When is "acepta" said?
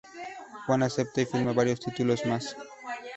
0.81-1.21